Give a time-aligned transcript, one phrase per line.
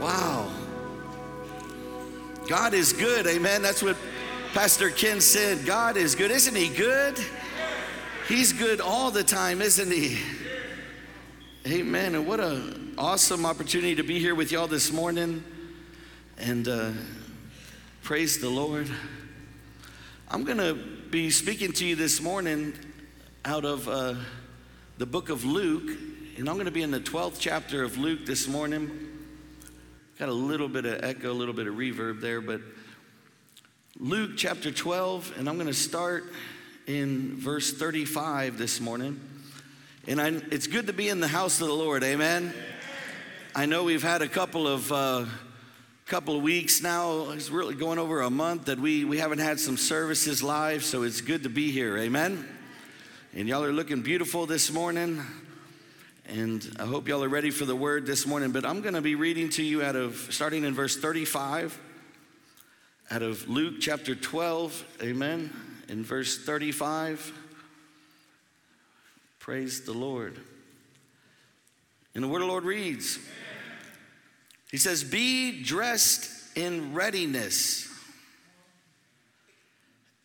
[0.00, 0.48] Wow.
[2.48, 3.26] God is good.
[3.26, 3.62] Amen.
[3.62, 3.96] That's what
[4.54, 5.66] Pastor Ken said.
[5.66, 6.30] God is good.
[6.30, 7.18] Isn't he good?
[8.28, 10.18] He's good all the time, isn't he?
[11.66, 12.14] Amen.
[12.14, 15.42] And what an awesome opportunity to be here with y'all this morning.
[16.38, 16.90] And uh,
[18.02, 18.88] praise the Lord.
[20.28, 20.74] I'm going to
[21.10, 22.72] be speaking to you this morning
[23.44, 24.14] out of uh,
[24.98, 25.90] the book of Luke.
[26.36, 29.07] And I'm going to be in the 12th chapter of Luke this morning.
[30.18, 32.60] Got a little bit of echo, a little bit of reverb there, but
[34.00, 36.24] Luke chapter 12, and I'm going to start
[36.88, 39.20] in verse 35 this morning.
[40.08, 42.52] And I, it's good to be in the house of the Lord, amen.
[43.54, 45.24] I know we've had a couple of uh,
[46.06, 47.30] couple of weeks now.
[47.30, 51.04] It's really going over a month that we we haven't had some services live, so
[51.04, 52.44] it's good to be here, amen.
[53.36, 55.24] And y'all are looking beautiful this morning.
[56.28, 58.50] And I hope y'all are ready for the word this morning.
[58.50, 61.80] But I'm going to be reading to you out of starting in verse 35
[63.10, 65.50] out of Luke chapter 12, amen,
[65.88, 67.32] in verse 35.
[69.38, 70.38] Praise the Lord.
[72.14, 73.18] And the word of the Lord reads
[74.70, 77.88] He says, Be dressed in readiness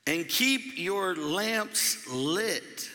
[0.06, 2.90] and keep your lamps lit.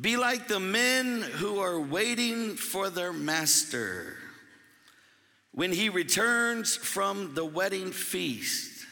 [0.00, 4.16] Be like the men who are waiting for their master
[5.52, 8.86] when he returns from the wedding feast,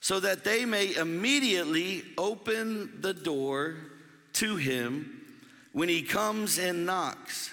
[0.00, 3.76] so that they may immediately open the door
[4.34, 5.20] to him
[5.72, 7.50] when he comes and knocks.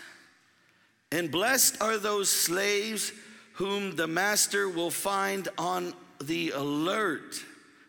[1.11, 3.11] And blessed are those slaves
[3.53, 7.43] whom the master will find on the alert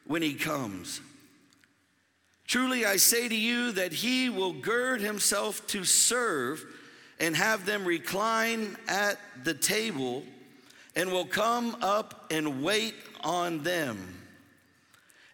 [0.06, 1.02] when he comes.
[2.50, 6.64] Truly, I say to you that he will gird himself to serve
[7.20, 10.24] and have them recline at the table
[10.96, 14.16] and will come up and wait on them.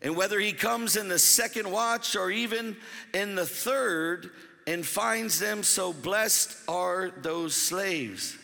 [0.02, 2.76] And whether he comes in the second watch or even
[3.14, 4.28] in the third
[4.66, 8.36] and finds them, so blessed are those slaves.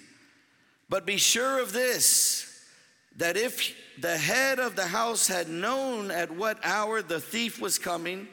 [0.89, 2.65] But be sure of this
[3.19, 7.79] that if the head of the house had known at what hour the thief was
[7.79, 8.29] coming,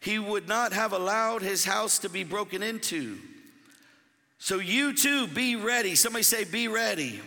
[0.00, 3.18] he would not have allowed his house to be broken into.
[4.38, 5.94] So you too be ready.
[5.94, 7.20] Somebody say, Be ready.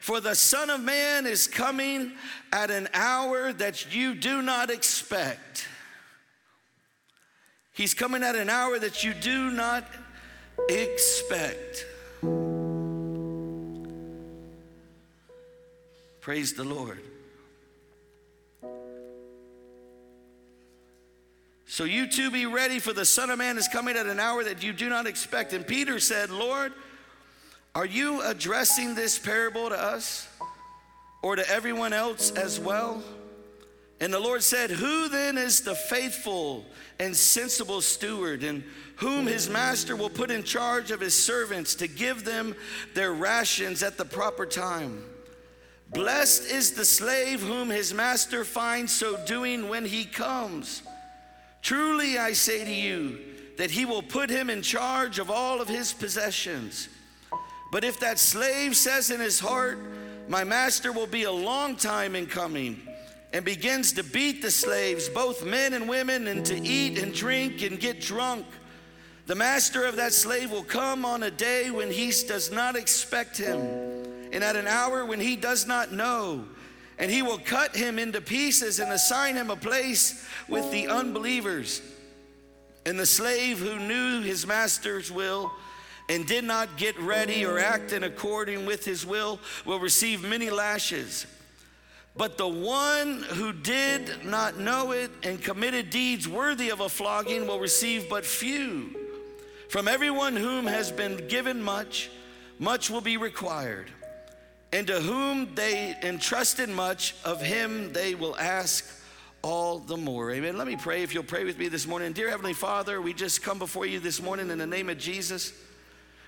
[0.00, 2.12] For the Son of Man is coming
[2.50, 5.68] at an hour that you do not expect.
[7.72, 9.86] He's coming at an hour that you do not
[10.68, 11.86] expect.
[16.20, 17.00] Praise the Lord.
[21.72, 24.44] So you too be ready, for the Son of Man is coming at an hour
[24.44, 25.54] that you do not expect.
[25.54, 26.70] And Peter said, Lord,
[27.74, 30.28] are you addressing this parable to us
[31.22, 33.02] or to everyone else as well?
[34.02, 36.66] And the Lord said, Who then is the faithful
[37.00, 38.64] and sensible steward, and
[38.96, 42.54] whom his master will put in charge of his servants to give them
[42.92, 45.02] their rations at the proper time?
[45.88, 50.82] Blessed is the slave whom his master finds so doing when he comes.
[51.62, 53.18] Truly I say to you
[53.56, 56.88] that he will put him in charge of all of his possessions.
[57.70, 59.78] But if that slave says in his heart,
[60.28, 62.82] My master will be a long time in coming,
[63.32, 67.62] and begins to beat the slaves, both men and women, and to eat and drink
[67.62, 68.44] and get drunk,
[69.26, 73.38] the master of that slave will come on a day when he does not expect
[73.38, 73.60] him,
[74.32, 76.44] and at an hour when he does not know
[77.02, 81.82] and he will cut him into pieces and assign him a place with the unbelievers.
[82.86, 85.50] And the slave who knew his master's will
[86.08, 90.48] and did not get ready or act in according with his will will receive many
[90.48, 91.26] lashes.
[92.16, 97.48] But the one who did not know it and committed deeds worthy of a flogging
[97.48, 98.94] will receive but few.
[99.70, 102.10] From everyone whom has been given much,
[102.60, 103.90] much will be required.
[104.72, 108.86] And to whom they entrusted much, of him they will ask
[109.42, 110.30] all the more.
[110.30, 110.56] Amen.
[110.56, 112.12] Let me pray if you'll pray with me this morning.
[112.12, 115.52] Dear Heavenly Father, we just come before you this morning in the name of Jesus.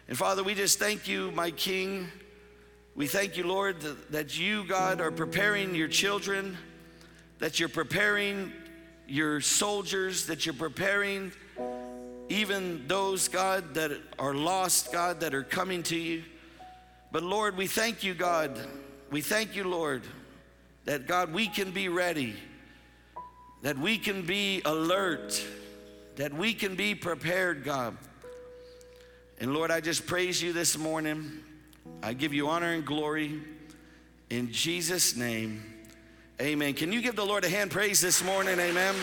[0.09, 2.09] And Father, we just thank you, my King.
[2.95, 3.81] We thank you, Lord,
[4.11, 6.59] that you, God, are preparing your children,
[7.39, 8.53] that you're preparing
[9.09, 11.33] your soldiers, that you're preparing
[12.29, 16.25] even those, God, that are lost, God, that are coming to you.
[17.15, 18.59] But Lord, we thank you, God.
[19.13, 20.03] We thank you, Lord,
[20.85, 22.35] that God, we can be ready,
[23.63, 25.41] that we can be alert,
[26.17, 27.97] that we can be prepared, God.
[29.39, 31.39] And Lord, I just praise you this morning.
[32.03, 33.41] I give you honor and glory
[34.31, 35.63] in Jesus' name.
[36.43, 36.75] Amen.
[36.75, 38.59] Can you give the Lord a hand praise this morning?
[38.59, 38.97] Amen.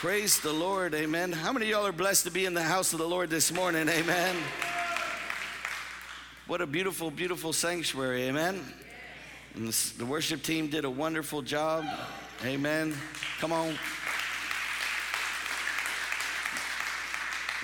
[0.00, 0.94] Praise the Lord.
[0.94, 1.32] Amen.
[1.32, 3.52] How many of y'all are blessed to be in the house of the Lord this
[3.52, 3.88] morning?
[3.88, 4.36] Amen.
[6.46, 8.22] What a beautiful, beautiful sanctuary.
[8.28, 8.64] Amen.
[9.56, 11.84] And the worship team did a wonderful job.
[12.44, 12.94] Amen.
[13.40, 13.76] Come on.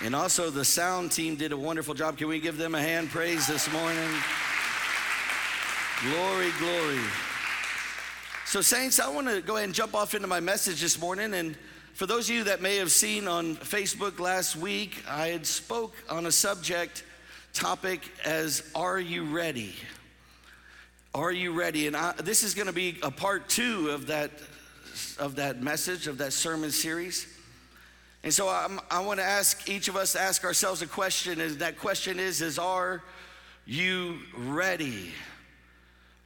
[0.02, 2.18] And also, the sound team did a wonderful job.
[2.18, 4.10] Can we give them a hand praise this morning?
[6.02, 6.98] Glory, glory.
[8.44, 11.32] So, Saints, I want to go ahead and jump off into my message this morning.
[11.34, 11.56] And
[11.94, 15.94] for those of you that may have seen on Facebook last week, I had spoke
[16.10, 17.04] on a subject
[17.52, 19.76] topic as Are You Ready?
[21.14, 21.86] Are you ready?
[21.86, 24.32] And I, this is going to be a part two of that,
[25.20, 27.28] of that message, of that sermon series.
[28.24, 31.40] And so I'm, i want to ask each of us to ask ourselves a question.
[31.40, 33.04] And that question is, is are
[33.66, 35.12] you ready?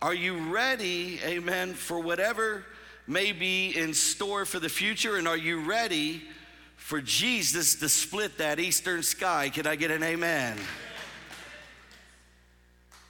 [0.00, 2.64] Are you ready, amen, for whatever
[3.08, 5.16] may be in store for the future?
[5.16, 6.22] And are you ready
[6.76, 9.48] for Jesus to split that eastern sky?
[9.48, 10.58] Can I get an amen?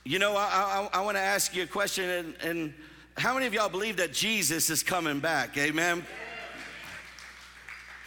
[0.05, 2.75] You know, I, I, I want to ask you a question, and, and
[3.19, 5.59] how many of y'all believe that Jesus is coming back?
[5.59, 6.07] Amen.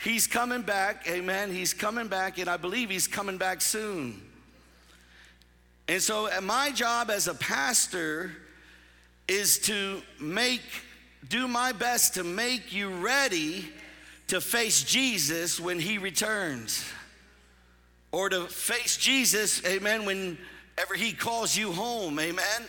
[0.04, 1.52] He's coming back, amen.
[1.52, 4.20] He's coming back, and I believe he's coming back soon.
[5.88, 8.32] And so, uh, my job as a pastor
[9.28, 10.62] is to make,
[11.28, 13.66] do my best to make you ready
[14.28, 16.86] to face Jesus when he returns,
[18.12, 22.64] or to face Jesus, amen, whenever he calls you home, amen.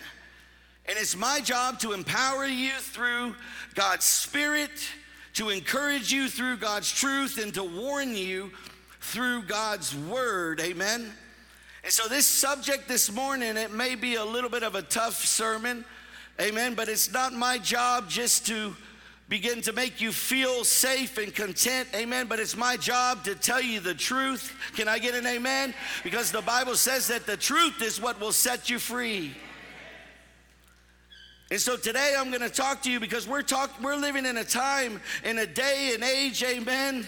[0.87, 3.37] And it's my job to empower you through
[3.75, 4.71] God's Spirit
[5.35, 8.51] to encourage you through God's truth and to warn you
[9.01, 10.61] through God's word.
[10.61, 11.11] Amen.
[11.85, 15.25] And so, this subject this morning, it may be a little bit of a tough
[15.25, 15.85] sermon.
[16.41, 16.75] Amen.
[16.75, 18.75] But it's not my job just to
[19.29, 21.89] begin to make you feel safe and content.
[21.95, 22.27] Amen.
[22.27, 24.55] But it's my job to tell you the truth.
[24.77, 25.75] Can I get an amen?
[26.05, 29.35] Because the Bible says that the truth is what will set you free.
[31.51, 34.39] And so today I'm going to talk to you because we're talk, we're living in
[34.39, 37.07] a time in a day and age, amen,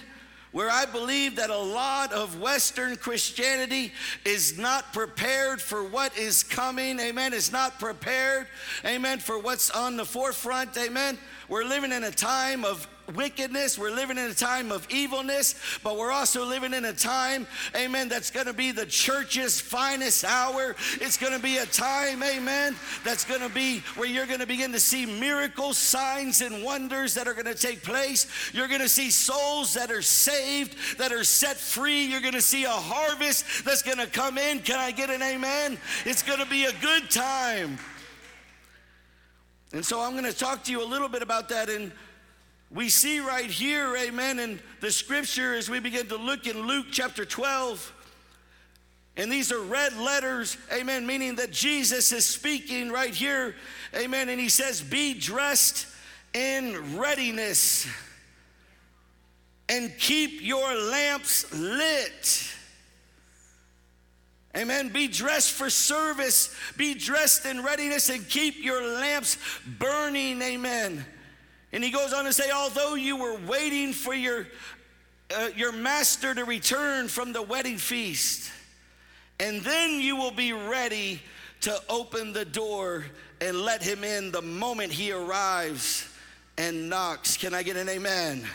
[0.54, 3.92] where I believe that a lot of Western Christianity
[4.24, 7.34] is not prepared for what is coming, amen.
[7.34, 8.46] is not prepared,
[8.84, 11.18] amen, for what's on the forefront, amen.
[11.48, 13.78] We're living in a time of wickedness.
[13.78, 17.46] We're living in a time of evilness, but we're also living in a time,
[17.76, 20.74] amen, that's going to be the church's finest hour.
[21.00, 24.46] It's going to be a time, amen, that's going to be where you're going to
[24.46, 28.26] begin to see miracles, signs, and wonders that are going to take place.
[28.52, 32.04] You're going to see souls that are saved, that are set free.
[32.04, 34.60] You're going to see a harvest that's going to come in.
[34.60, 35.78] Can I get an amen?
[36.04, 37.78] It's going to be a good time.
[39.72, 41.92] And so I'm going to talk to you a little bit about that in
[42.74, 46.86] we see right here, amen, in the scripture as we begin to look in Luke
[46.90, 47.92] chapter 12.
[49.16, 53.54] And these are red letters, amen, meaning that Jesus is speaking right here,
[53.94, 54.28] amen.
[54.28, 55.86] And he says, Be dressed
[56.34, 57.86] in readiness
[59.68, 62.50] and keep your lamps lit.
[64.56, 64.88] Amen.
[64.88, 69.36] Be dressed for service, be dressed in readiness, and keep your lamps
[69.78, 70.40] burning.
[70.42, 71.04] Amen.
[71.74, 74.46] And he goes on to say, although you were waiting for your,
[75.36, 78.52] uh, your master to return from the wedding feast,
[79.40, 81.20] and then you will be ready
[81.62, 83.04] to open the door
[83.40, 86.08] and let him in the moment he arrives
[86.56, 87.36] and knocks.
[87.36, 88.46] Can I get an amen?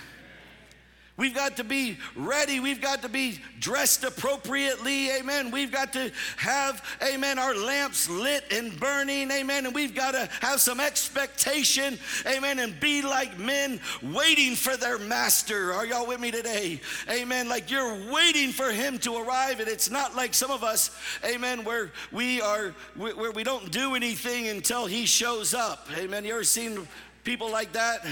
[1.19, 2.61] We've got to be ready.
[2.61, 5.11] We've got to be dressed appropriately.
[5.11, 5.51] Amen.
[5.51, 9.29] We've got to have, amen, our lamps lit and burning.
[9.29, 9.65] Amen.
[9.65, 11.99] And we've got to have some expectation.
[12.25, 12.59] Amen.
[12.59, 15.73] And be like men waiting for their master.
[15.73, 16.79] Are y'all with me today?
[17.09, 17.49] Amen.
[17.49, 19.59] Like you're waiting for him to arrive.
[19.59, 23.95] And it's not like some of us, amen, where we are, where we don't do
[23.95, 25.89] anything until he shows up.
[25.97, 26.23] Amen.
[26.23, 26.88] You ever seen
[27.25, 28.05] people like that?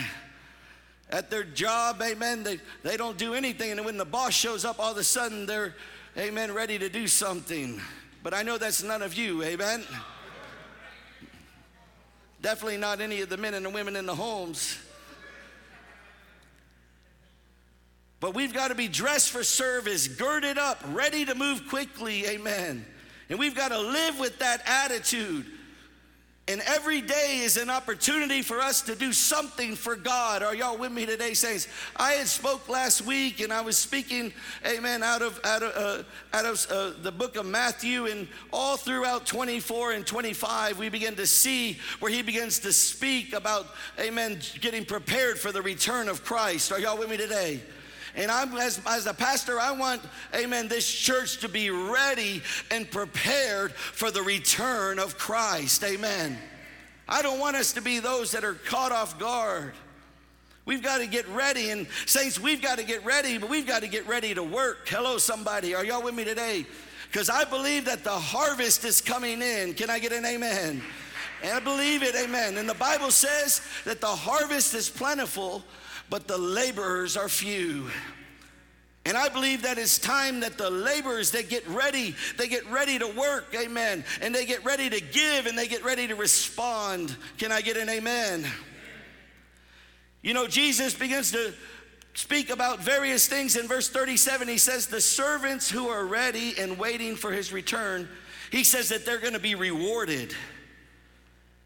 [1.09, 3.71] At their job, amen, they, they don't do anything.
[3.71, 5.73] And when the boss shows up, all of a sudden they're,
[6.17, 7.79] amen, ready to do something.
[8.23, 9.83] But I know that's none of you, amen.
[12.41, 14.77] Definitely not any of the men and the women in the homes.
[18.19, 22.85] But we've got to be dressed for service, girded up, ready to move quickly, amen.
[23.29, 25.45] And we've got to live with that attitude.
[26.49, 30.41] And every day is an opportunity for us to do something for God.
[30.41, 31.67] Are y'all with me today, saints?
[31.97, 34.31] I had spoke last week, and I was speaking,
[34.65, 38.77] Amen, out of out of uh, out of uh, the book of Matthew, and all
[38.77, 43.67] throughout 24 and 25, we begin to see where he begins to speak about,
[43.99, 46.71] Amen, getting prepared for the return of Christ.
[46.71, 47.59] Are y'all with me today?
[48.17, 50.01] And I'm as, as a pastor, I want,
[50.35, 55.83] amen, this church to be ready and prepared for the return of Christ.
[55.83, 56.37] Amen.
[57.07, 59.73] I don't want us to be those that are caught off guard.
[60.65, 61.69] We've got to get ready.
[61.69, 64.89] And, saints, we've got to get ready, but we've got to get ready to work.
[64.89, 65.75] Hello, somebody.
[65.75, 66.65] Are y'all with me today?
[67.09, 69.75] Because I believe that the harvest is coming in.
[69.75, 70.81] Can I get an amen?
[71.43, 72.57] And I believe it, amen.
[72.57, 75.63] And the Bible says that the harvest is plentiful,
[76.09, 77.89] but the laborers are few.
[79.07, 82.99] And I believe that it's time that the laborers they get ready, they get ready
[82.99, 84.03] to work, amen.
[84.21, 87.15] And they get ready to give and they get ready to respond.
[87.37, 88.45] Can I get an amen?
[90.21, 91.53] You know, Jesus begins to
[92.15, 94.45] speak about various things in verse 37.
[94.49, 98.09] He says, The servants who are ready and waiting for his return,
[98.51, 100.35] he says that they're gonna be rewarded.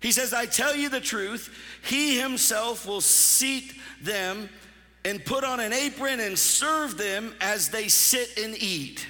[0.01, 4.49] He says, I tell you the truth, he himself will seat them
[5.05, 9.07] and put on an apron and serve them as they sit and eat.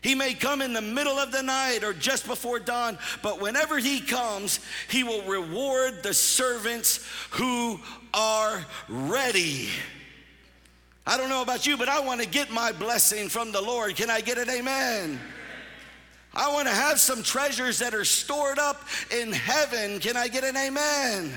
[0.00, 3.78] He may come in the middle of the night or just before dawn, but whenever
[3.78, 7.80] he comes, he will reward the servants who
[8.14, 9.68] are ready.
[11.04, 13.96] I don't know about you, but I want to get my blessing from the Lord.
[13.96, 15.20] Can I get an amen?
[16.38, 19.98] I want to have some treasures that are stored up in heaven.
[19.98, 21.36] Can I get an amen?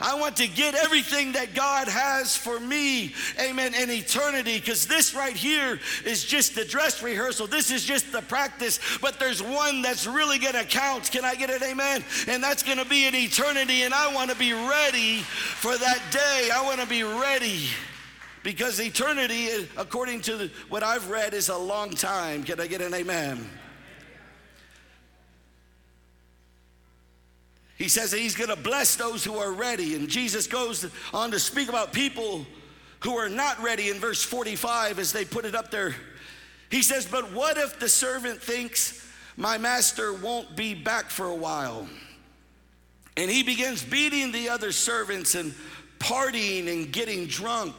[0.00, 5.14] I want to get everything that God has for me, amen, in eternity, because this
[5.14, 7.46] right here is just the dress rehearsal.
[7.46, 11.12] This is just the practice, but there's one that's really going to count.
[11.12, 12.02] Can I get it, amen?
[12.26, 16.02] And that's going to be in eternity, and I want to be ready for that
[16.10, 16.50] day.
[16.52, 17.68] I want to be ready.
[18.42, 22.42] Because eternity, according to what I've read, is a long time.
[22.42, 23.48] Can I get an amen?
[27.82, 29.96] He says that he's going to bless those who are ready.
[29.96, 32.46] And Jesus goes on to speak about people
[33.00, 35.92] who are not ready in verse 45 as they put it up there.
[36.70, 39.04] He says, But what if the servant thinks
[39.36, 41.88] my master won't be back for a while?
[43.16, 45.52] And he begins beating the other servants and
[45.98, 47.74] partying and getting drunk.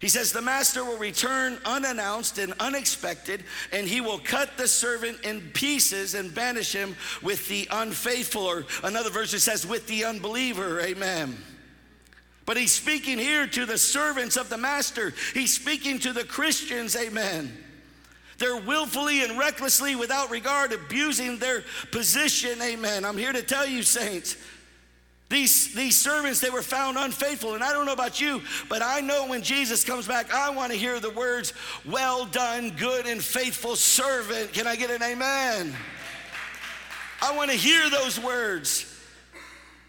[0.00, 5.24] He says, The master will return unannounced and unexpected, and he will cut the servant
[5.24, 8.42] in pieces and banish him with the unfaithful.
[8.42, 10.80] Or another verse that says, with the unbeliever.
[10.80, 11.36] Amen.
[12.46, 16.96] But he's speaking here to the servants of the master, he's speaking to the Christians.
[16.96, 17.52] Amen.
[18.38, 22.62] They're willfully and recklessly, without regard, abusing their position.
[22.62, 23.04] Amen.
[23.04, 24.36] I'm here to tell you, saints,
[25.28, 27.54] these, these servants, they were found unfaithful.
[27.54, 30.72] And I don't know about you, but I know when Jesus comes back, I want
[30.72, 31.52] to hear the words,
[31.84, 34.52] Well done, good and faithful servant.
[34.54, 35.74] Can I get an amen?
[37.20, 38.94] I want to hear those words.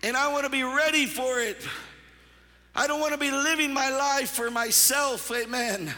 [0.03, 1.65] And I want to be ready for it.
[2.75, 5.31] I don't want to be living my life for myself.
[5.31, 5.93] Amen.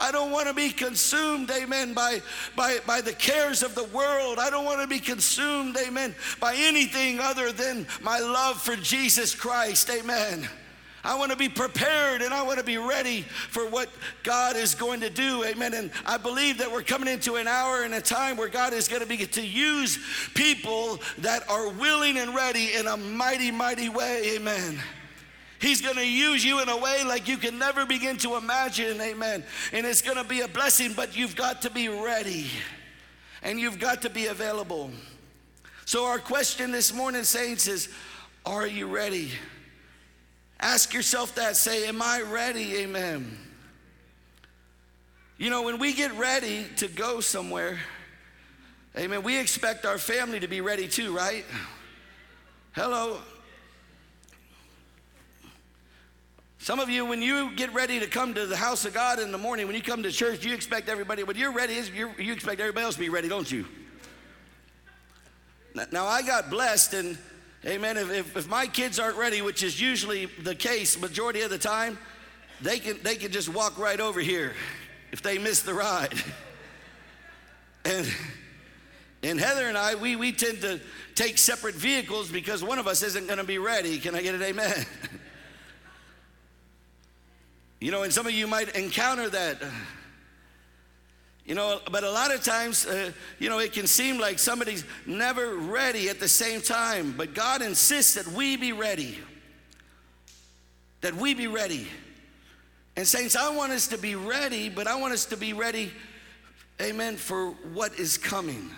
[0.00, 2.22] I don't want to be consumed, amen, by,
[2.56, 4.38] by, by the cares of the world.
[4.38, 9.34] I don't want to be consumed, amen, by anything other than my love for Jesus
[9.34, 10.48] Christ, amen.
[11.02, 13.88] I want to be prepared and I want to be ready for what
[14.22, 15.44] God is going to do.
[15.44, 15.72] Amen.
[15.72, 18.86] And I believe that we're coming into an hour and a time where God is
[18.86, 19.98] going to be to use
[20.34, 24.36] people that are willing and ready in a mighty, mighty way.
[24.36, 24.78] Amen.
[25.60, 28.98] He's going to use you in a way like you can never begin to imagine.
[28.98, 29.44] Amen.
[29.72, 32.46] And it's going to be a blessing, but you've got to be ready
[33.42, 34.90] and you've got to be available.
[35.84, 37.88] So, our question this morning, saints, is
[38.46, 39.32] Are you ready?
[40.58, 41.56] Ask yourself that.
[41.56, 42.78] Say, Am I ready?
[42.78, 43.36] Amen.
[45.36, 47.78] You know, when we get ready to go somewhere,
[48.96, 51.44] amen, we expect our family to be ready too, right?
[52.72, 53.18] Hello.
[56.62, 59.32] Some of you, when you get ready to come to the house of God in
[59.32, 62.34] the morning, when you come to church, you expect everybody, when you're ready, you're, you
[62.34, 63.64] expect everybody else to be ready, don't you?
[65.90, 67.18] Now, I got blessed, and
[67.64, 71.48] amen, if, if, if my kids aren't ready, which is usually the case majority of
[71.48, 71.96] the time,
[72.60, 74.52] they can, they can just walk right over here
[75.12, 76.12] if they miss the ride.
[77.82, 78.06] And,
[79.22, 80.82] and Heather and I, we, we tend to
[81.14, 83.98] take separate vehicles because one of us isn't going to be ready.
[83.98, 84.84] Can I get an amen?
[87.80, 89.62] You know, and some of you might encounter that.
[91.46, 94.84] You know, but a lot of times, uh, you know, it can seem like somebody's
[95.06, 97.14] never ready at the same time.
[97.16, 99.18] But God insists that we be ready.
[101.00, 101.88] That we be ready.
[102.96, 105.90] And, saints, I want us to be ready, but I want us to be ready,
[106.80, 108.70] amen, for what is coming.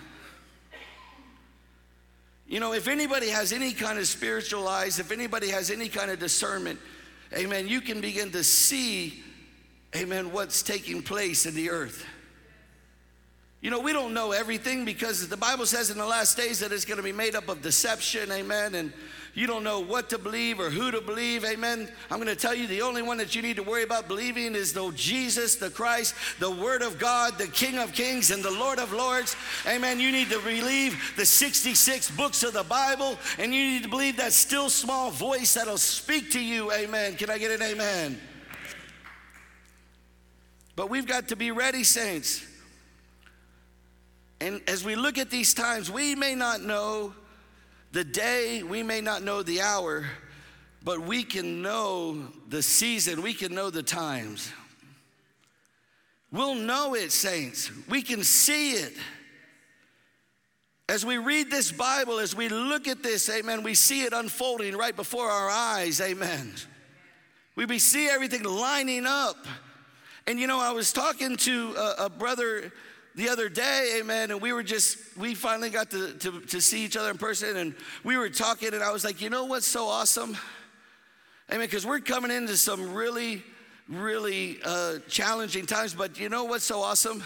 [2.47, 6.09] You know, if anybody has any kind of spiritual eyes, if anybody has any kind
[6.09, 6.79] of discernment,
[7.35, 9.23] amen, you can begin to see,
[9.95, 12.05] amen, what's taking place in the earth.
[13.63, 16.73] You know, we don't know everything because the Bible says in the last days that
[16.73, 18.91] it's going to be made up of deception, amen, and
[19.35, 21.89] you don't know what to believe or who to believe, amen.
[22.11, 24.53] I'm going to tell you the only one that you need to worry about believing
[24.53, 28.51] is the Jesus, the Christ, the Word of God, the King of Kings, and the
[28.51, 29.97] Lord of Lords, amen.
[30.01, 34.17] You need to believe the 66 books of the Bible, and you need to believe
[34.17, 37.15] that still small voice that'll speak to you, amen.
[37.15, 38.19] Can I get an amen?
[40.75, 42.45] But we've got to be ready, saints.
[44.43, 47.13] And as we look at these times, we may not know
[47.93, 50.05] the day, we may not know the hour,
[50.83, 54.51] but we can know the season, we can know the times.
[56.29, 57.71] We'll know it, saints.
[57.87, 58.97] We can see it.
[60.89, 64.75] As we read this Bible, as we look at this, amen, we see it unfolding
[64.75, 66.53] right before our eyes, amen.
[67.55, 69.37] We see everything lining up.
[70.27, 72.73] And you know, I was talking to a, a brother
[73.15, 76.83] the other day, amen, and we were just, we finally got to, to, to, see
[76.83, 79.67] each other in person and we were talking, and I was like, you know what's
[79.67, 80.35] so awesome?
[81.51, 83.43] Amen, because we're coming into some really,
[83.87, 87.23] really uh, challenging times, but you know what's so awesome?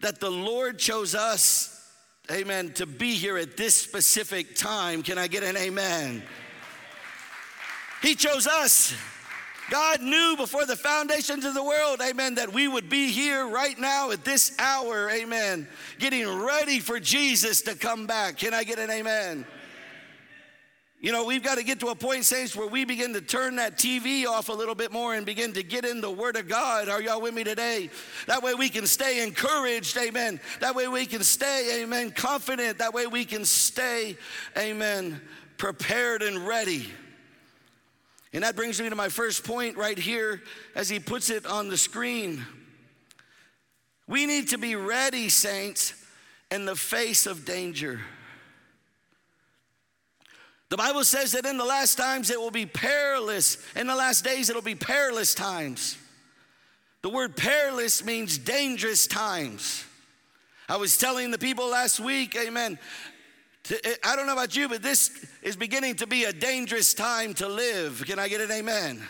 [0.00, 1.90] That the Lord chose us,
[2.30, 5.02] amen, to be here at this specific time.
[5.02, 6.22] Can I get an amen?
[8.02, 8.94] He chose us.
[9.70, 13.78] God knew before the foundations of the world, amen, that we would be here right
[13.78, 18.38] now at this hour, amen, getting ready for Jesus to come back.
[18.38, 19.44] Can I get an amen?
[21.00, 23.54] You know, we've got to get to a point, saints, where we begin to turn
[23.56, 26.48] that TV off a little bit more and begin to get in the Word of
[26.48, 26.88] God.
[26.88, 27.88] Are y'all with me today?
[28.26, 30.40] That way we can stay encouraged, amen.
[30.60, 32.78] That way we can stay, amen, confident.
[32.78, 34.16] That way we can stay,
[34.56, 35.20] amen,
[35.56, 36.90] prepared and ready.
[38.32, 40.42] And that brings me to my first point right here
[40.74, 42.44] as he puts it on the screen.
[44.06, 45.94] We need to be ready, saints,
[46.50, 48.00] in the face of danger.
[50.70, 53.56] The Bible says that in the last times it will be perilous.
[53.74, 55.96] In the last days, it'll be perilous times.
[57.00, 59.84] The word perilous means dangerous times.
[60.68, 62.78] I was telling the people last week, amen,
[63.70, 67.34] Eh, I don't know about you, but this is beginning to be a dangerous time
[67.34, 68.02] to live.
[68.06, 69.06] Can I get an amen?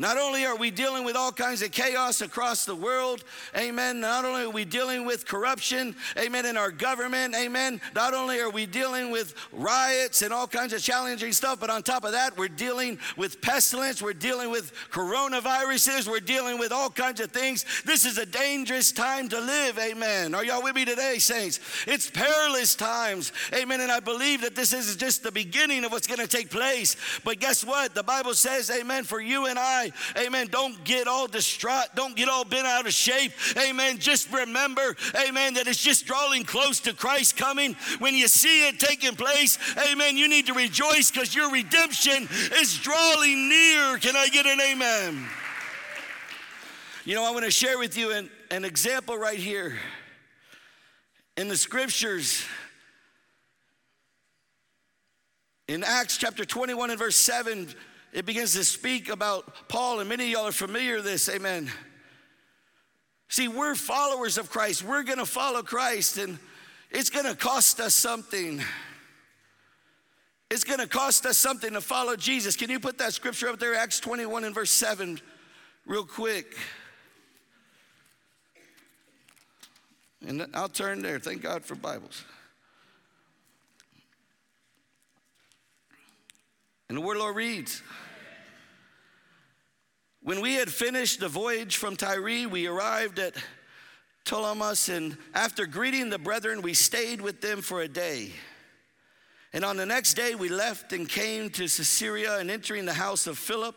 [0.00, 3.24] Not only are we dealing with all kinds of chaos across the world,
[3.56, 3.98] amen.
[3.98, 7.80] Not only are we dealing with corruption, amen, in our government, amen.
[7.96, 11.82] Not only are we dealing with riots and all kinds of challenging stuff, but on
[11.82, 16.90] top of that, we're dealing with pestilence, we're dealing with coronaviruses, we're dealing with all
[16.90, 17.64] kinds of things.
[17.84, 20.32] This is a dangerous time to live, amen.
[20.32, 21.58] Are y'all with me today, saints?
[21.88, 23.80] It's perilous times, amen.
[23.80, 26.94] And I believe that this is just the beginning of what's going to take place.
[27.24, 27.96] But guess what?
[27.96, 32.28] The Bible says, amen, for you and I, amen, don't get all distraught, don't get
[32.28, 33.98] all bent out of shape, amen.
[33.98, 34.96] Just remember,
[35.26, 37.74] amen, that it's just drawing close to Christ coming.
[37.98, 39.58] When you see it taking place,
[39.90, 43.98] amen, you need to rejoice because your redemption is drawing near.
[43.98, 45.28] Can I get an amen?
[47.04, 49.78] You know, I want to share with you an, an example right here
[51.38, 52.44] in the scriptures.
[55.68, 57.68] In Acts chapter 21 and verse 7,
[58.12, 61.70] it begins to speak about Paul, and many of y'all are familiar with this, amen.
[63.28, 64.82] See, we're followers of Christ.
[64.82, 66.38] We're gonna follow Christ, and
[66.90, 68.62] it's gonna cost us something.
[70.50, 72.56] It's gonna cost us something to follow Jesus.
[72.56, 75.20] Can you put that scripture up there, Acts 21 and verse 7,
[75.84, 76.56] real quick?
[80.26, 81.18] And I'll turn there.
[81.18, 82.24] Thank God for Bibles.
[86.88, 87.82] And the word Lord reads
[90.22, 93.34] When we had finished the voyage from Tyre, we arrived at
[94.24, 98.32] Ptolemais, and after greeting the brethren, we stayed with them for a day.
[99.52, 103.26] And on the next day, we left and came to Caesarea, and entering the house
[103.26, 103.74] of Philip,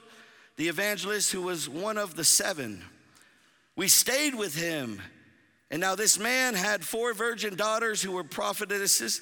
[0.58, 2.84] the evangelist, who was one of the seven.
[3.76, 5.02] We stayed with him.
[5.70, 9.22] And now this man had four virgin daughters who were prophetesses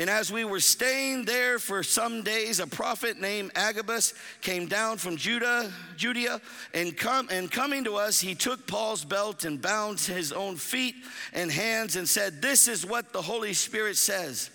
[0.00, 4.96] And as we were staying there for some days, a prophet named Agabus came down
[4.96, 6.40] from Judah, Judea,
[6.72, 10.94] and, come, and coming to us, he took Paul's belt and bound his own feet
[11.34, 14.48] and hands and said, This is what the Holy Spirit says.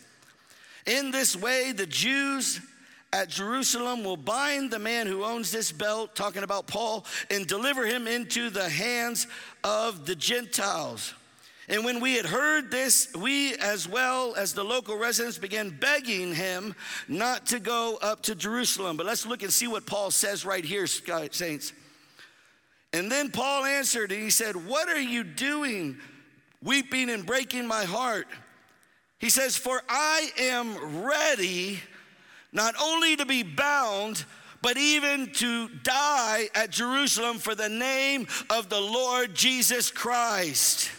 [0.88, 2.60] In this way, the Jews
[3.13, 7.86] at Jerusalem will bind the man who owns this belt, talking about Paul, and deliver
[7.86, 9.27] him into the hands
[9.63, 11.13] of the Gentiles.
[11.67, 16.36] And when we had heard this, we as well as the local residents began begging
[16.36, 16.75] him
[17.08, 18.97] not to go up to Jerusalem.
[18.97, 21.73] But let's look and see what Paul says right here, saints.
[22.93, 25.97] And then Paul answered and he said, What are you doing,
[26.62, 28.28] weeping and breaking my heart?
[29.17, 31.80] He says, For I am ready
[32.54, 34.23] not only to be bound,
[34.62, 40.89] but even to die at Jerusalem for the name of the Lord Jesus Christ.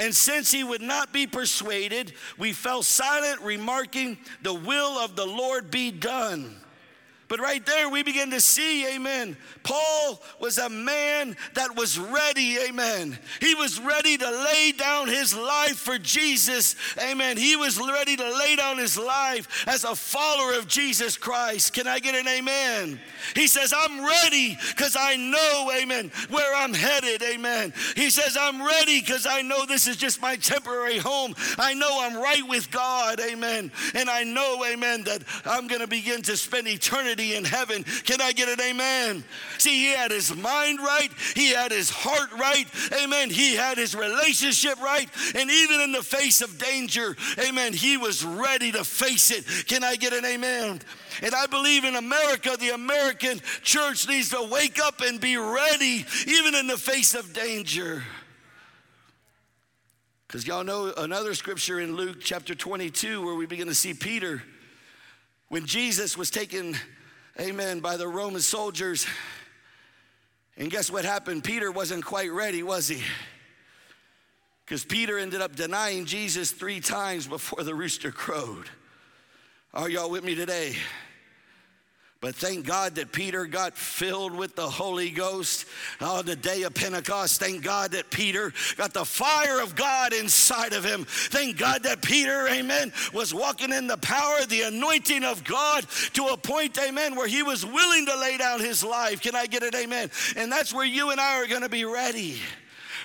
[0.00, 5.26] And since he would not be persuaded, we fell silent, remarking, The will of the
[5.26, 6.56] Lord be done.
[7.28, 9.36] But right there, we begin to see, amen.
[9.62, 13.18] Paul was a man that was ready, amen.
[13.40, 17.36] He was ready to lay down his life for Jesus, amen.
[17.36, 21.74] He was ready to lay down his life as a follower of Jesus Christ.
[21.74, 22.98] Can I get an amen?
[23.34, 27.74] He says, I'm ready because I know, amen, where I'm headed, amen.
[27.94, 31.34] He says, I'm ready because I know this is just my temporary home.
[31.58, 33.70] I know I'm right with God, amen.
[33.94, 37.84] And I know, amen, that I'm going to begin to spend eternity eternity in heaven.
[38.04, 39.24] Can I get an amen?
[39.58, 42.66] See, he had his mind right, he had his heart right,
[43.02, 43.30] amen.
[43.30, 48.24] He had his relationship right, and even in the face of danger, amen, he was
[48.24, 49.44] ready to face it.
[49.66, 50.80] Can I get an amen?
[51.22, 56.04] And I believe in America, the American church needs to wake up and be ready,
[56.26, 58.02] even in the face of danger.
[60.26, 64.42] Because y'all know another scripture in Luke chapter 22 where we begin to see Peter
[65.48, 66.76] when Jesus was taken
[67.40, 69.06] amen, by the Roman soldiers.
[70.56, 71.44] And guess what happened?
[71.44, 73.02] Peter wasn't quite ready, was he?
[74.64, 78.68] Because Peter ended up denying Jesus three times before the rooster crowed.
[79.72, 80.76] Are y'all with me today?
[82.20, 85.66] But thank God that Peter got filled with the Holy Ghost
[86.00, 87.38] on the day of Pentecost.
[87.38, 91.04] Thank God that Peter got the fire of God inside of him.
[91.08, 96.24] Thank God that Peter, amen, was walking in the power, the anointing of God to
[96.26, 99.20] a point, amen, where he was willing to lay down his life.
[99.20, 100.10] Can I get it, amen?
[100.34, 102.40] And that's where you and I are going to be ready.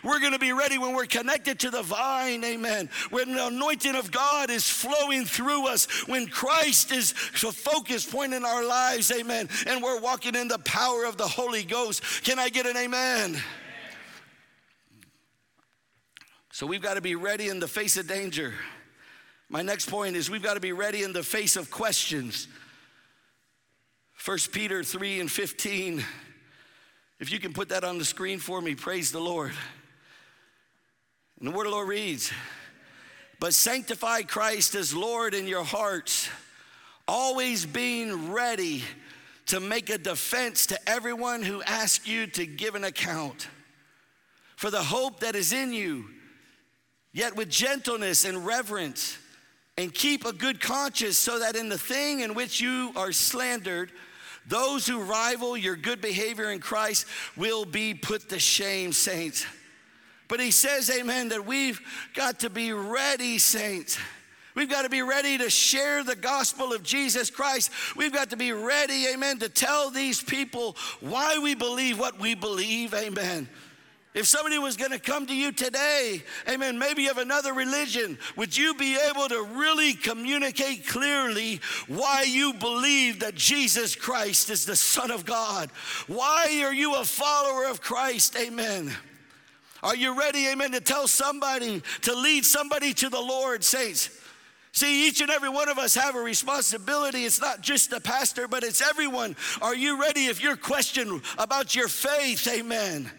[0.04, 2.90] We're going to be ready when we're connected to the vine, amen.
[3.10, 8.34] When the anointing of God is flowing through us, when Christ is the focus point
[8.34, 9.48] in our lives, amen.
[9.66, 12.04] And we're walking in the power of the Holy Ghost.
[12.24, 13.42] Can I get an amen?
[16.52, 18.54] So we've got to be ready in the face of danger.
[19.50, 22.48] My next point is we've got to be ready in the face of questions.
[24.26, 26.04] 1 Peter 3 and 15.
[27.20, 29.54] If you can put that on the screen for me, praise the Lord.
[31.44, 32.32] And the word of the Lord reads,
[33.42, 36.30] But sanctify Christ as Lord in your hearts,
[37.06, 38.82] always being ready
[39.48, 43.50] to make a defense to everyone who asks you to give an account
[44.56, 46.06] for the hope that is in you,
[47.12, 49.18] yet with gentleness and reverence,
[49.78, 53.92] and keep a good conscience, so that in the thing in which you are slandered,
[54.48, 59.46] those who rival your good behavior in Christ will be put to shame, saints.
[60.28, 61.82] But he says, Amen, that we've
[62.16, 63.98] got to be ready, saints.
[64.56, 67.72] We've got to be ready to share the gospel of Jesus Christ.
[67.96, 72.36] We've got to be ready, amen, to tell these people why we believe what we
[72.36, 73.48] believe, amen.
[74.14, 78.56] If somebody was going to come to you today, amen, maybe of another religion, would
[78.56, 84.76] you be able to really communicate clearly why you believe that Jesus Christ is the
[84.76, 85.72] Son of God?
[86.06, 88.38] Why are you a follower of Christ?
[88.38, 88.96] Amen.
[89.84, 94.10] Are you ready, amen, to tell somebody, to lead somebody to the Lord, saints?
[94.72, 97.26] See, each and every one of us have a responsibility.
[97.26, 99.36] It's not just the pastor, but it's everyone.
[99.62, 102.48] Are you ready if you're questioned about your faith?
[102.48, 103.12] Amen.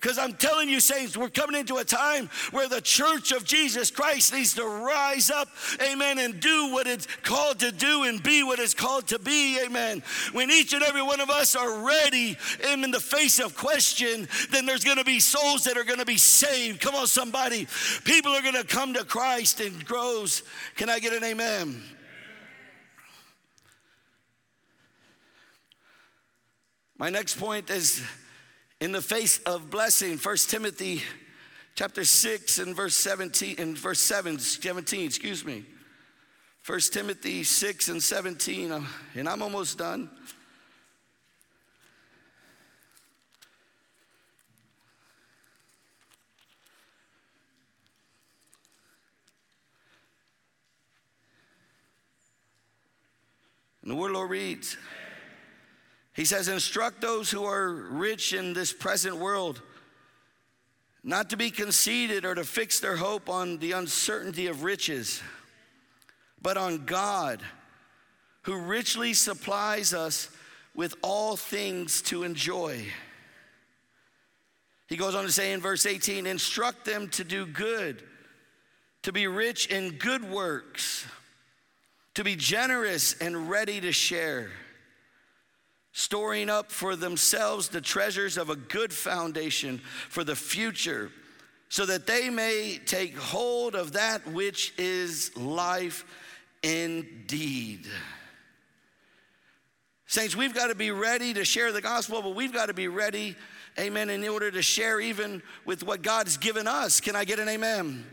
[0.00, 3.90] Because I'm telling you, saints, we're coming into a time where the church of Jesus
[3.90, 5.48] Christ needs to rise up,
[5.82, 9.60] amen, and do what it's called to do and be what it's called to be,
[9.60, 10.02] amen.
[10.32, 14.26] When each and every one of us are ready and in the face of question,
[14.50, 16.80] then there's going to be souls that are going to be saved.
[16.80, 17.68] Come on, somebody.
[18.04, 20.42] People are going to come to Christ and grows.
[20.76, 21.82] Can I get an amen?
[26.96, 28.02] My next point is
[28.80, 30.16] in the face of blessing.
[30.16, 31.02] First Timothy
[31.74, 35.64] chapter 6 and verse 17 and verse 7, 17, excuse me.
[36.66, 38.82] 1 Timothy 6 and 17, uh,
[39.14, 40.10] and I'm almost done.
[53.82, 54.76] And the word Lord reads,
[56.20, 59.62] He says, Instruct those who are rich in this present world
[61.02, 65.22] not to be conceited or to fix their hope on the uncertainty of riches,
[66.42, 67.40] but on God,
[68.42, 70.28] who richly supplies us
[70.74, 72.84] with all things to enjoy.
[74.88, 78.02] He goes on to say in verse 18, instruct them to do good,
[79.04, 81.06] to be rich in good works
[82.14, 84.50] to be generous and ready to share,
[85.92, 91.10] storing up for themselves the treasures of a good foundation for the future,
[91.68, 96.04] so that they may take hold of that which is life
[96.62, 97.86] indeed.
[100.06, 102.88] Saints, we've got to be ready to share the gospel, but we've got to be
[102.88, 103.36] ready,
[103.78, 107.00] amen, in order to share even with what God has given us.
[107.00, 108.04] Can I get an amen?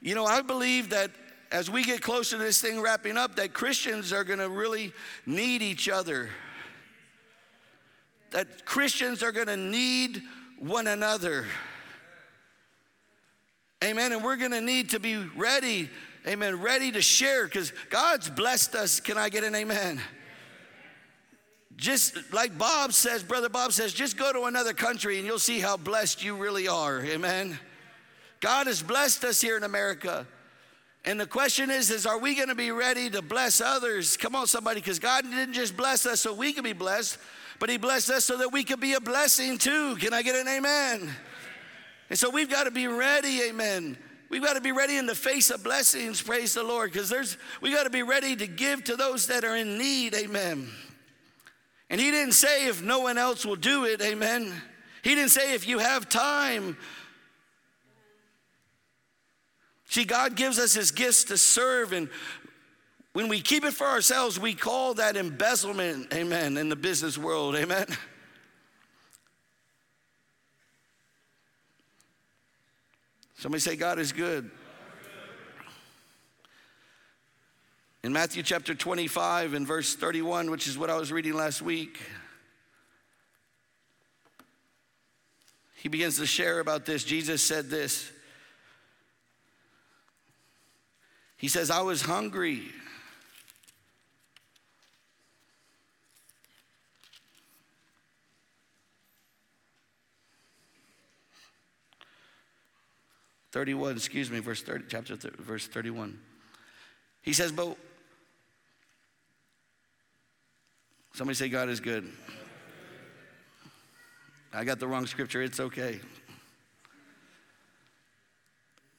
[0.00, 1.12] You know, I believe that
[1.52, 4.92] as we get closer to this thing wrapping up, that Christians are going to really
[5.24, 6.30] need each other.
[8.32, 10.22] That Christians are going to need
[10.58, 11.46] one another.
[13.84, 14.12] Amen.
[14.12, 15.90] And we're going to need to be ready,
[16.26, 19.00] amen, ready to share because God's blessed us.
[19.00, 20.00] Can I get an amen?
[21.76, 25.60] Just like Bob says, Brother Bob says, just go to another country and you'll see
[25.60, 27.04] how blessed you really are.
[27.04, 27.58] Amen.
[28.40, 30.26] God has blessed us here in America.
[31.04, 34.16] And the question is, is are we going to be ready to bless others?
[34.16, 37.18] Come on, somebody, because God didn't just bless us so we can be blessed,
[37.58, 39.96] but He blessed us so that we could be a blessing too.
[39.96, 41.10] Can I get an amen?
[42.08, 43.96] And so we've got to be ready, amen.
[44.28, 47.36] We've got to be ready in the face of blessings, praise the Lord, because there's
[47.60, 50.68] we got to be ready to give to those that are in need, amen.
[51.88, 54.52] And he didn't say if no one else will do it, amen.
[55.02, 56.76] He didn't say if you have time
[59.88, 62.08] See, God gives us his gifts to serve, and
[63.16, 67.56] when we keep it for ourselves, we call that embezzlement, amen, in the business world,
[67.56, 67.86] amen.
[73.38, 74.50] Somebody say, God is good.
[78.02, 81.98] In Matthew chapter 25 and verse 31, which is what I was reading last week,
[85.76, 87.02] he begins to share about this.
[87.02, 88.12] Jesus said this
[91.38, 92.72] He says, I was hungry.
[103.56, 106.18] Thirty-one, excuse me, verse thirty, chapter th- verse thirty-one.
[107.22, 107.74] He says, "But
[111.14, 112.06] somebody say God is good."
[114.52, 115.40] I got the wrong scripture.
[115.40, 116.00] It's okay.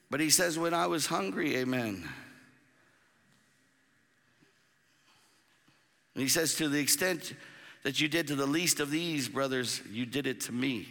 [0.09, 2.09] But he says, "When I was hungry, Amen."
[6.15, 7.35] And he says, To the extent
[7.83, 10.87] that you did to the least of these, brothers, you did it to me.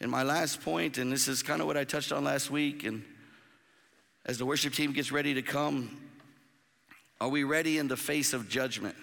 [0.00, 2.84] And my last point, and this is kind of what I touched on last week,
[2.84, 3.02] and
[4.24, 6.00] as the worship team gets ready to come,
[7.20, 8.96] are we ready in the face of judgment?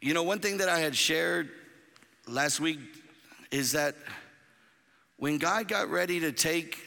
[0.00, 1.50] You know, one thing that I had shared
[2.26, 2.78] last week
[3.50, 3.94] is that
[5.18, 6.78] when God got ready to take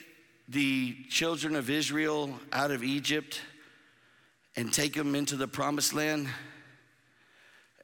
[0.50, 3.40] the children of Israel out of Egypt,
[4.56, 6.28] and take them into the promised land,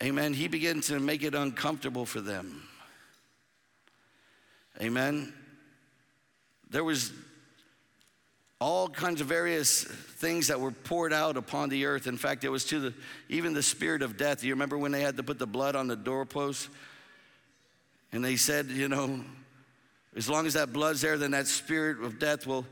[0.01, 2.67] amen, he began to make it uncomfortable for them.
[4.79, 5.33] Amen.
[6.69, 7.11] There was
[8.59, 12.05] all kinds of various things that were poured out upon the earth.
[12.05, 12.93] In fact, it was to the
[13.27, 14.43] even the spirit of death.
[14.43, 16.69] You remember when they had to put the blood on the doorpost?
[18.11, 19.21] And they said, you know,
[20.15, 22.65] as long as that blood's there, then that spirit of death will,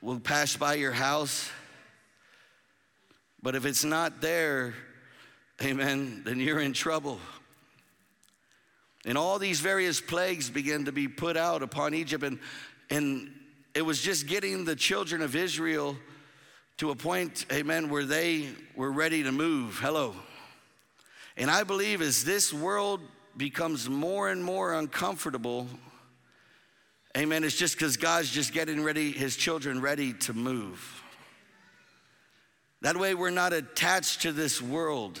[0.00, 1.50] will pass by your house.
[3.42, 4.74] But if it's not there,
[5.62, 7.18] amen, then you're in trouble.
[9.04, 12.38] And all these various plagues began to be put out upon Egypt, and,
[12.88, 13.32] and
[13.74, 15.96] it was just getting the children of Israel
[16.78, 19.78] to a point, amen, where they were ready to move.
[19.78, 20.14] Hello.
[21.36, 23.00] And I believe as this world
[23.36, 25.66] becomes more and more uncomfortable,
[27.16, 31.02] amen, it's just because God's just getting ready, his children ready to move.
[32.82, 35.20] That way, we're not attached to this world.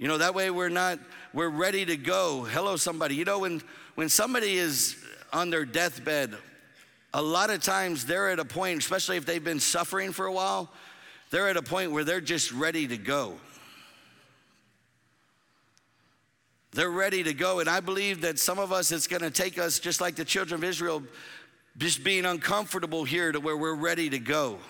[0.00, 0.98] You know, that way we're not,
[1.34, 2.44] we're ready to go.
[2.44, 3.16] Hello, somebody.
[3.16, 3.60] You know, when,
[3.96, 4.96] when somebody is
[5.30, 6.34] on their deathbed,
[7.12, 10.32] a lot of times they're at a point, especially if they've been suffering for a
[10.32, 10.72] while,
[11.30, 13.34] they're at a point where they're just ready to go.
[16.72, 17.60] They're ready to go.
[17.60, 20.24] And I believe that some of us, it's going to take us, just like the
[20.24, 21.02] children of Israel,
[21.76, 24.60] just being uncomfortable here to where we're ready to go.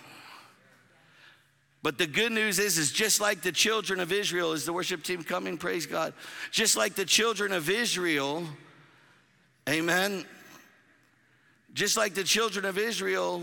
[1.83, 5.03] But the good news is, is just like the children of Israel, is the worship
[5.03, 5.57] team coming?
[5.57, 6.12] Praise God.
[6.51, 8.45] Just like the children of Israel,
[9.69, 10.27] amen.
[11.73, 13.43] Just like the children of Israel,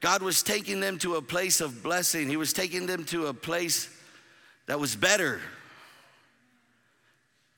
[0.00, 2.28] God was taking them to a place of blessing.
[2.28, 3.88] He was taking them to a place
[4.66, 5.40] that was better.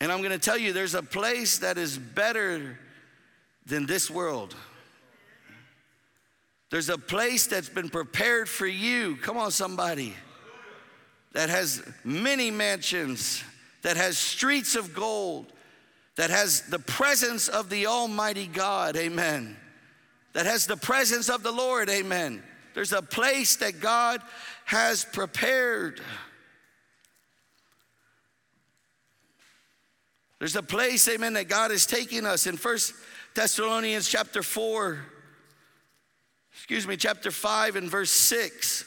[0.00, 2.78] And I'm going to tell you, there's a place that is better
[3.66, 4.54] than this world.
[6.70, 9.16] There's a place that's been prepared for you.
[9.16, 10.14] Come on, somebody.
[11.32, 13.42] That has many mansions,
[13.82, 15.52] that has streets of gold,
[16.16, 18.96] that has the presence of the Almighty God.
[18.96, 19.56] Amen.
[20.32, 21.88] That has the presence of the Lord.
[21.90, 22.42] Amen.
[22.74, 24.20] There's a place that God
[24.64, 26.00] has prepared.
[30.38, 32.94] There's a place, amen, that God is taking us in First
[33.34, 34.98] Thessalonians chapter 4,
[36.70, 38.84] excuse me, chapter 5 and verse 6.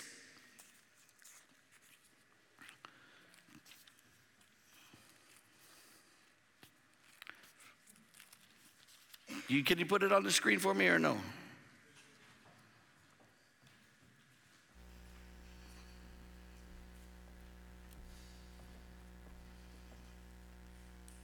[9.49, 11.17] You, can you put it on the screen for me or no?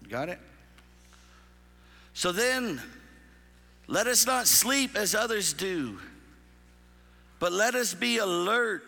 [0.10, 0.40] Got it?
[2.14, 2.82] So then,
[3.88, 6.00] let us not sleep as others do,
[7.40, 8.84] but let us be alert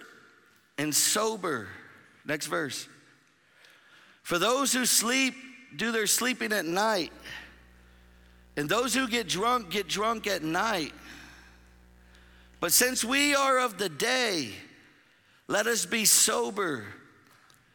[0.78, 1.68] and sober.
[2.26, 2.88] Next verse.
[4.24, 5.34] For those who sleep
[5.76, 7.12] do their sleeping at night,
[8.58, 10.94] and those who get drunk get drunk at night.
[12.60, 14.50] But since we are of the day,
[15.48, 16.86] let us be sober,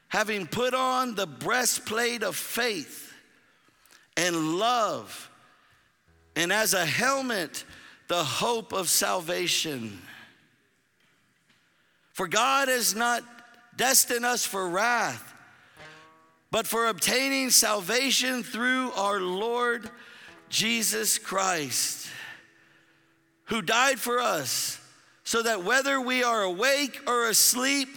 [0.08, 3.12] having put on the breastplate of faith
[4.16, 5.30] and love,
[6.36, 7.64] and as a helmet,
[8.08, 10.00] the hope of salvation.
[12.16, 13.22] For God has not
[13.76, 15.34] destined us for wrath,
[16.50, 19.90] but for obtaining salvation through our Lord
[20.48, 22.08] Jesus Christ,
[23.44, 24.80] who died for us,
[25.24, 27.90] so that whether we are awake or asleep,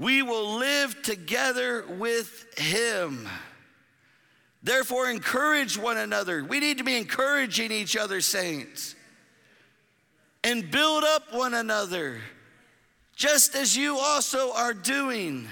[0.00, 3.28] we will live together with Him.
[4.64, 6.42] Therefore, encourage one another.
[6.42, 8.96] We need to be encouraging each other, saints,
[10.42, 12.20] and build up one another,
[13.20, 15.46] just as you also are doing.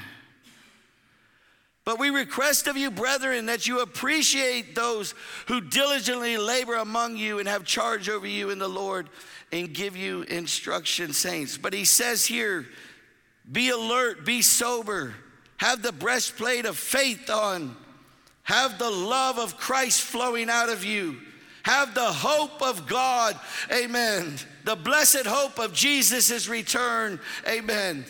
[1.85, 5.15] But we request of you, brethren, that you appreciate those
[5.49, 9.11] who diligently labor among you and have charge over you in the Lord
[9.53, 11.59] and give you instruction, saints.
[11.59, 12.67] But he says here,
[13.53, 15.15] be alert, be sober,
[15.59, 17.77] have the breastplate of faith on
[18.49, 21.19] have the love of Christ flowing out of you.
[21.69, 23.39] Have the hope of God.
[23.71, 24.37] Amen.
[24.65, 27.21] The blessed hope of Jesus' return.
[27.47, 28.07] Amen.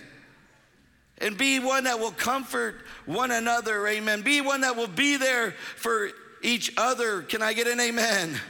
[1.20, 3.84] And be one that will comfort one another.
[3.88, 4.22] Amen.
[4.22, 7.22] Be one that will be there for each other.
[7.22, 8.28] Can I get an amen?
[8.28, 8.40] amen.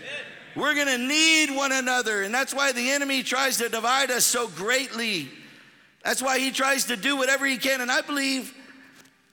[0.55, 2.23] We're going to need one another.
[2.23, 5.31] And that's why the enemy tries to divide us so greatly.
[6.05, 7.81] That's why he tries to do whatever he can.
[7.81, 8.55] And I believe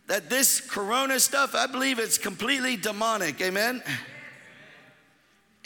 [0.08, 3.42] that this corona stuff, I believe it's completely demonic.
[3.42, 3.84] Amen.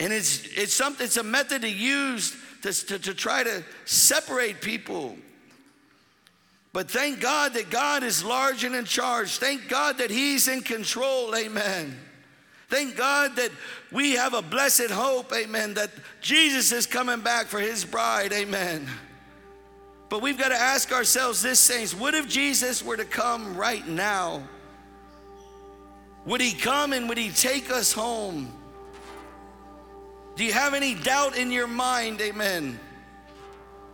[0.00, 4.60] And it's it's something, it's a method to use to, to, to try to separate
[4.60, 5.16] people.
[6.72, 9.38] But thank God that God is large and in charge.
[9.38, 11.34] Thank God that He's in control.
[11.36, 11.96] Amen.
[12.68, 13.50] Thank God that
[13.90, 15.32] we have a blessed hope.
[15.34, 15.74] Amen.
[15.74, 18.32] That Jesus is coming back for His bride.
[18.32, 18.88] Amen.
[20.08, 23.86] But we've got to ask ourselves this, saints what if Jesus were to come right
[23.86, 24.42] now?
[26.26, 28.52] Would he come and would he take us home?
[30.36, 32.20] Do you have any doubt in your mind?
[32.20, 32.78] Amen.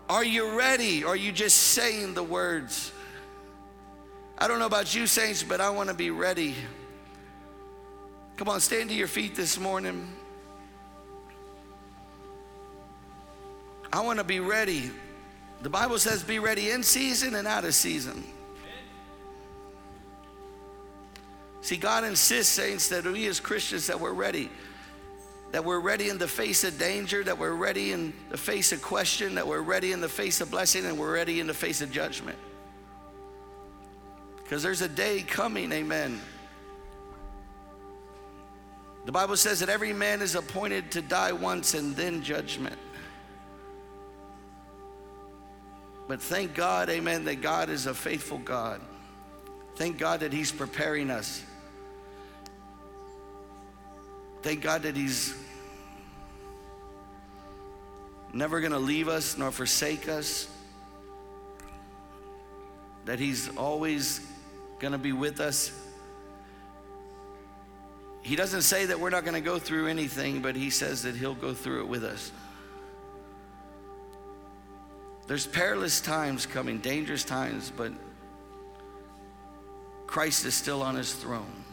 [0.08, 1.02] Are you ready?
[1.02, 2.92] Or are you just saying the words?
[4.38, 6.54] I don't know about you, saints, but I want to be ready.
[8.36, 10.08] Come on, stand to your feet this morning.
[13.92, 14.90] I want to be ready.
[15.62, 18.22] The Bible says be ready in season and out of season.
[21.62, 24.50] See, God insists, saints, that we as Christians that we're ready.
[25.52, 28.82] That we're ready in the face of danger, that we're ready in the face of
[28.82, 31.80] question, that we're ready in the face of blessing, and we're ready in the face
[31.80, 32.38] of judgment.
[34.42, 36.20] Because there's a day coming, amen.
[39.06, 42.76] The Bible says that every man is appointed to die once and then judgment.
[46.08, 48.80] But thank God, amen, that God is a faithful God.
[49.76, 51.44] Thank God that He's preparing us.
[54.46, 55.34] Thank God that He's
[58.32, 60.48] never going to leave us nor forsake us,
[63.06, 64.24] that He's always
[64.78, 65.72] going to be with us.
[68.22, 71.16] He doesn't say that we're not going to go through anything, but He says that
[71.16, 72.30] He'll go through it with us.
[75.26, 77.90] There's perilous times coming, dangerous times, but
[80.06, 81.64] Christ is still on his throne.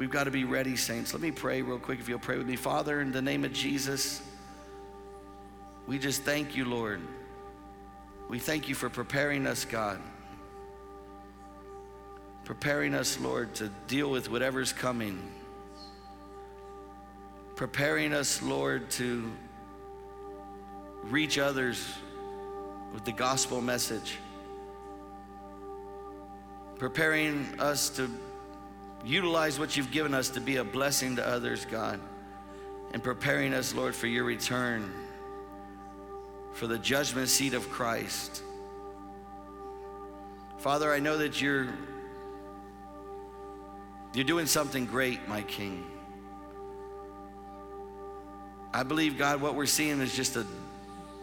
[0.00, 1.12] We've got to be ready, saints.
[1.12, 2.56] Let me pray real quick if you'll pray with me.
[2.56, 4.22] Father, in the name of Jesus,
[5.86, 7.02] we just thank you, Lord.
[8.26, 10.00] We thank you for preparing us, God.
[12.46, 15.20] Preparing us, Lord, to deal with whatever's coming.
[17.54, 19.30] Preparing us, Lord, to
[21.02, 21.92] reach others
[22.94, 24.16] with the gospel message.
[26.78, 28.10] Preparing us to
[29.04, 32.00] utilize what you've given us to be a blessing to others, God.
[32.92, 34.92] And preparing us, Lord, for your return,
[36.52, 38.42] for the judgment seat of Christ.
[40.58, 41.68] Father, I know that you're
[44.12, 45.86] you're doing something great, my King.
[48.72, 50.44] I believe, God, what we're seeing is just a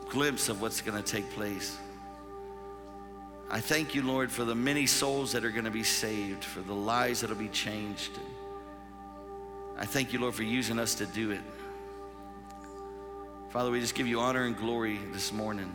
[0.09, 1.77] glimpse of what's going to take place.
[3.49, 6.59] I thank you, Lord, for the many souls that are going to be saved, for
[6.59, 8.11] the lives that will be changed.
[9.77, 11.41] I thank you, Lord, for using us to do it.
[13.49, 15.73] Father, we just give you honor and glory this morning.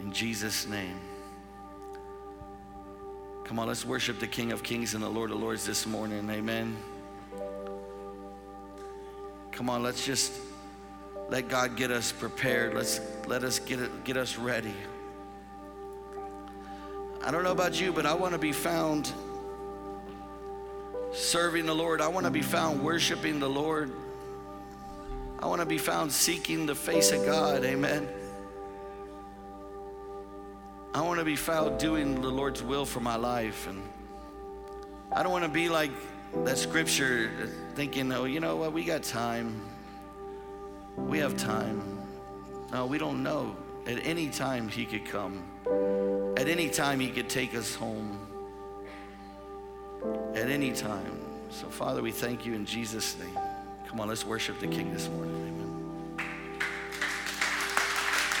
[0.00, 1.00] In Jesus' name.
[3.44, 6.28] Come on, let's worship the King of Kings and the Lord of Lords this morning.
[6.28, 6.76] Amen.
[9.52, 10.32] Come on, let's just
[11.30, 12.74] let God get us prepared.
[12.74, 14.74] Let's let us get it, get us ready.
[17.26, 19.12] I don't know about you, but I want to be found
[21.12, 22.00] serving the Lord.
[22.00, 23.90] I want to be found worshiping the Lord.
[25.40, 27.64] I want to be found seeking the face of God.
[27.64, 28.08] Amen.
[30.94, 33.66] I want to be found doing the Lord's will for my life.
[33.66, 33.82] And
[35.10, 35.90] I don't want to be like
[36.44, 39.60] that scripture thinking, oh, you know what, we got time.
[40.96, 41.82] We have time.
[42.72, 43.56] No, we don't know.
[43.84, 45.42] At any time, He could come.
[46.36, 48.18] At any time, He could take us home.
[50.34, 51.20] At any time.
[51.50, 53.38] So, Father, we thank you in Jesus' name.
[53.88, 55.34] Come on, let's worship the King this morning.
[55.34, 55.65] Amen.